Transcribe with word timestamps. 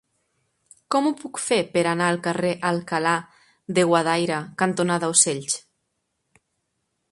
Com 0.93 1.09
ho 1.09 1.11
puc 1.19 1.41
fer 1.47 1.59
per 1.75 1.83
anar 1.91 2.07
al 2.13 2.17
carrer 2.29 2.55
Alcalá 2.71 3.13
de 3.79 3.85
Guadaira 3.91 4.41
cantonada 4.65 5.13
Ocells? 5.17 5.63